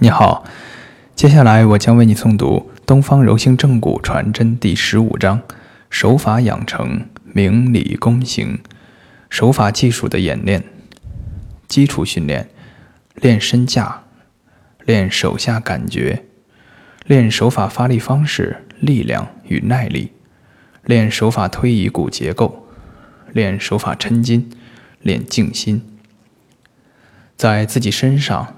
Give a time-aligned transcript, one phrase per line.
[0.00, 0.44] 你好，
[1.16, 5.42] 接下来我将为你诵读《东方柔性正骨传真》第十五章：
[5.90, 8.60] 手法养成，明理躬行，
[9.28, 10.62] 手法技术的演练。
[11.66, 12.48] 基础训练：
[13.16, 14.04] 练身架，
[14.84, 16.26] 练手下感觉，
[17.04, 20.12] 练手法发力方式、力量与耐力，
[20.84, 22.68] 练手法推移骨结构，
[23.32, 24.48] 练手法抻筋，
[25.02, 25.84] 练静心，
[27.36, 28.54] 在自己身上。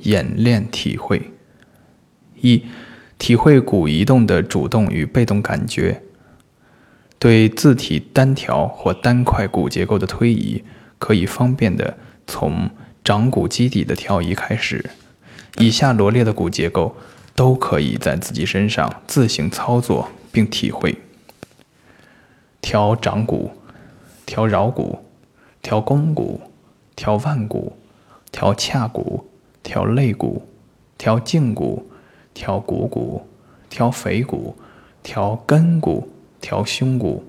[0.00, 1.30] 演练体会：
[2.40, 2.64] 一、
[3.18, 6.02] 体会骨移动的主动与被动感觉。
[7.18, 10.62] 对自体单条或单块骨结构的推移，
[10.98, 12.70] 可以方便的从
[13.02, 14.90] 掌骨基底的调移开始。
[15.58, 16.96] 以下罗列的骨结构
[17.34, 20.96] 都可以在自己身上自行操作并体会：
[22.60, 23.50] 调掌骨、
[24.24, 25.00] 调桡骨、
[25.60, 26.40] 调肱骨、
[26.94, 27.76] 调腕骨、
[28.30, 29.27] 调髂骨。
[29.68, 30.48] 调肋骨，
[30.96, 31.90] 调胫骨，
[32.32, 33.28] 调股骨，
[33.68, 34.56] 调腓骨，
[35.02, 36.08] 调根骨，
[36.40, 37.22] 调胸骨，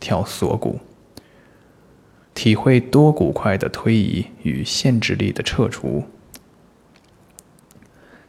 [0.00, 0.80] 调锁骨。
[2.34, 6.02] 体会多骨块的推移与限制力的撤除。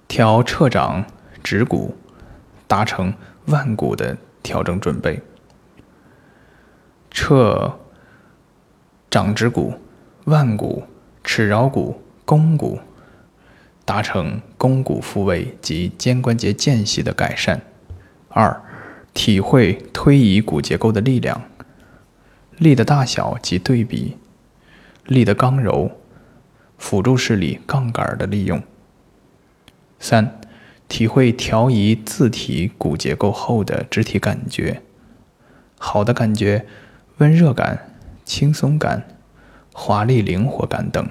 [0.08, 1.04] 调撤掌
[1.44, 1.96] 指骨，
[2.68, 3.12] 达成
[3.48, 5.20] 腕骨的调整准备。
[7.10, 7.80] 撤
[9.10, 9.74] 掌指骨、
[10.26, 10.84] 腕骨、
[11.24, 12.78] 尺桡骨、肱骨。
[13.86, 17.62] 达成肱骨复位及肩关节间隙的改善。
[18.30, 18.62] 二、
[19.14, 21.44] 体会推移骨结构的力量、
[22.58, 24.18] 力的大小及对比、
[25.06, 25.92] 力的刚柔、
[26.78, 28.62] 辅助式里杠杆的利用。
[30.00, 30.40] 三、
[30.90, 34.82] 体会调移自体骨结构后的肢体感觉，
[35.80, 36.66] 好的感觉、
[37.20, 37.92] 温热感、
[38.26, 39.08] 轻松感、
[39.72, 41.06] 华丽灵活感等；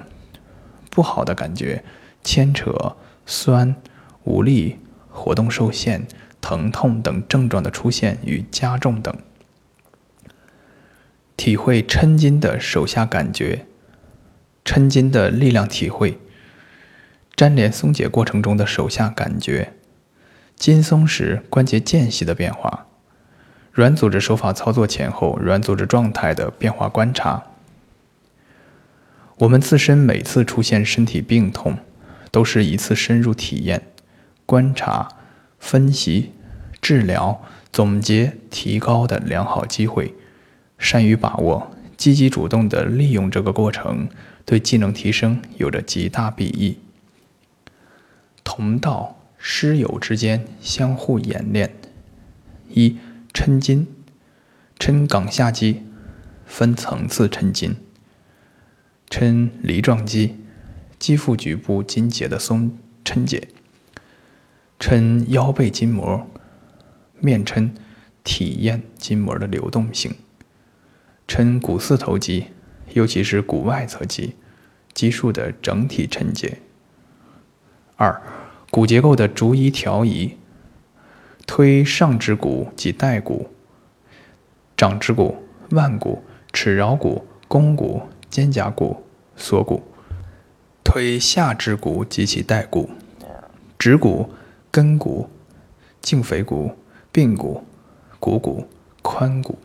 [0.91, 1.83] 不好的感觉。
[2.25, 3.75] 牵扯、酸、
[4.23, 6.07] 无力、活动受限、
[6.41, 9.15] 疼痛等症状的出现与加重等。
[11.37, 13.67] 体会抻筋的手下感觉，
[14.65, 16.17] 抻筋的力量体会，
[17.35, 19.73] 粘连松解过程中的手下感觉，
[20.55, 22.87] 筋松时关节间隙的变化，
[23.71, 27.43] 软组织手法操作前后软组织状态的变化观察。
[29.37, 31.77] 我们自身每次出现身体病痛。
[32.35, 33.81] 都是一次深入体验、
[34.45, 35.07] 观察、
[35.57, 36.33] 分析、
[36.81, 37.41] 治疗、
[37.71, 40.13] 总结、提高的良好机会。
[40.77, 44.09] 善于把握、积极主动地利用这个过程，
[44.43, 46.77] 对技能提升有着极大裨益。
[48.43, 51.73] 同道师友之间相互演练：
[52.69, 52.97] 一、
[53.33, 53.87] 抻筋，
[54.77, 55.83] 抻冈下肌，
[56.45, 57.77] 分层次抻筋，
[59.09, 60.35] 抻梨状肌。
[61.05, 63.49] 肌腹局部筋结的松抻解，
[64.79, 66.25] 抻腰背筋膜，
[67.19, 67.69] 面抻，
[68.23, 70.15] 体验筋膜的流动性，
[71.27, 72.47] 抻股四头肌，
[72.93, 74.33] 尤其是股外侧肌，
[74.95, 76.57] 肌束的整体抻解。
[77.97, 78.19] 二、
[78.71, 80.35] 骨结构的逐一调移，
[81.45, 83.51] 推上肢骨及带骨，
[84.75, 85.37] 掌指骨、
[85.69, 88.01] 腕骨、尺桡骨、肱骨、
[88.31, 89.03] 肩胛骨、
[89.35, 89.83] 锁骨。
[90.95, 92.89] 推下肢骨及其带骨，
[93.77, 94.29] 指骨、
[94.71, 95.29] 根骨、
[96.01, 96.71] 胫腓骨、
[97.11, 97.65] 髌骨、
[98.17, 98.65] 股骨、
[99.03, 99.57] 髋骨；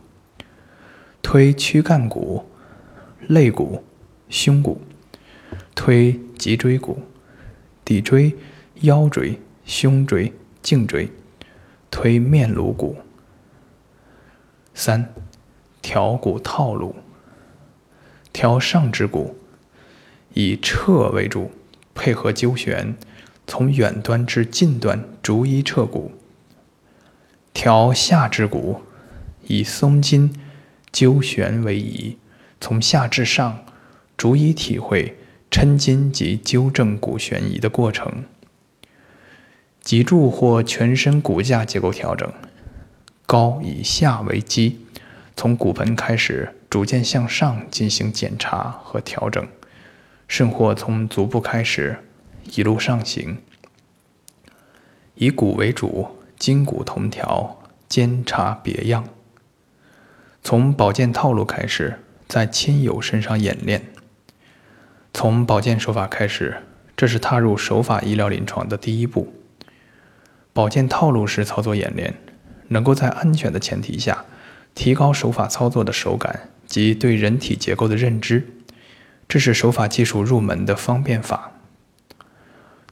[1.21, 2.43] 推躯干骨、
[3.29, 3.81] 肋骨、
[4.27, 4.77] 胸骨；
[5.73, 7.01] 推脊椎骨、
[7.85, 8.35] 骶椎、
[8.81, 11.07] 腰椎、胸椎、颈椎；
[11.89, 12.97] 推面颅骨。
[14.73, 15.13] 三、
[15.81, 16.93] 调骨套路，
[18.33, 19.37] 调上肢骨。
[20.33, 21.51] 以撤为主，
[21.93, 22.95] 配合揪旋，
[23.45, 26.11] 从远端至近端逐一撤骨。
[27.53, 28.81] 调下肢骨，
[29.47, 30.33] 以松筋、
[30.91, 32.17] 揪旋为宜，
[32.59, 33.65] 从下至上
[34.15, 35.17] 逐一体会
[35.49, 38.23] 抻筋及纠正骨旋移的过程。
[39.81, 42.31] 脊柱或全身骨架结构调整，
[43.25, 44.85] 高以下为基，
[45.35, 49.45] 从骨盆开始逐渐向上进行检查和调整。
[50.31, 51.97] 甚或从足部开始，
[52.55, 53.39] 一路上行，
[55.15, 56.07] 以骨为主，
[56.39, 59.09] 筋骨同调，兼差别样。
[60.41, 61.99] 从保健套路开始，
[62.29, 63.91] 在亲友身上演练。
[65.13, 66.63] 从保健手法开始，
[66.95, 69.33] 这是踏入手法医疗临床的第一步。
[70.53, 72.13] 保健套路式操作演练，
[72.69, 74.23] 能够在安全的前提下，
[74.73, 78.47] 提高手法操作的手感及对人体结构的认知。
[79.31, 81.53] 这是手法技术入门的方便法。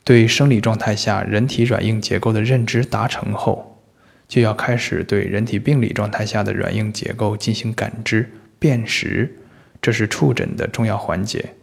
[0.06, 3.77] 对生理状态下人体软硬结构的认知达成后，
[4.25, 9.38] 就要开始对人体病理状态下的软硬结构进行感知辨识，
[9.81, 11.56] 这是触诊的重要环节。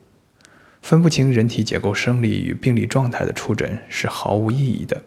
[0.83, 5.01] 分不清人体结构生理与病理状态的触诊是毫无意义的。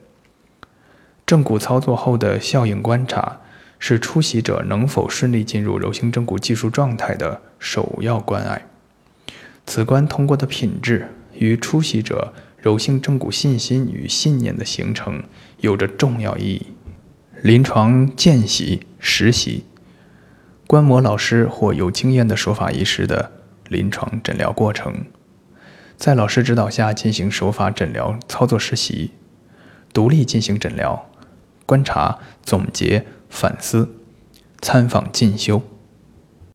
[1.27, 3.39] 正骨操作后的效应观察
[3.77, 8.65] 是出席者能否顺利进入柔性正骨技术状态的首要关爱。
[9.69, 15.21] 此关通过的品质与出席者柔性正骨信心与信念的形成
[15.59, 16.73] 有着重要意义。
[17.43, 19.65] 临床见习、实习，
[20.65, 23.31] 观摩老师或有经验的手法医师的
[23.67, 25.05] 临床诊疗过程。
[25.95, 29.11] 在老师指导下进行手法诊疗操作实习，
[29.93, 31.07] 独立进行诊疗、
[31.67, 33.93] 观察、总结、反思、
[34.59, 35.61] 参访进修。